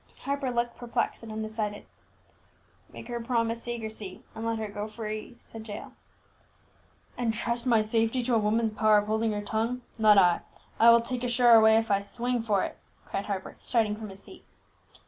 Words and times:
Harper 0.21 0.49
looked 0.49 0.77
perplexed 0.77 1.21
and 1.21 1.31
undecided. 1.31 1.85
"Make 2.91 3.07
her 3.07 3.19
promise 3.19 3.61
secrecy, 3.61 4.23
and 4.33 4.43
let 4.43 4.57
her 4.57 4.67
go 4.67 4.87
free," 4.87 5.35
said 5.37 5.67
Jael. 5.67 5.91
"And 7.19 7.35
trust 7.35 7.67
my 7.67 7.83
safety 7.83 8.23
to 8.23 8.33
a 8.33 8.39
woman's 8.39 8.71
power 8.71 8.97
of 8.97 9.05
holding 9.05 9.31
her 9.33 9.43
tongue! 9.43 9.81
Not 9.99 10.17
I; 10.17 10.39
I 10.79 10.89
will 10.89 11.01
take 11.01 11.23
a 11.23 11.27
surer 11.27 11.61
way, 11.61 11.77
if 11.77 11.91
I 11.91 12.01
swing 12.01 12.41
for 12.41 12.63
it!" 12.63 12.79
cried 13.05 13.27
Harper, 13.27 13.57
starting 13.59 13.95
from 13.95 14.09
his 14.09 14.23
seat. 14.23 14.43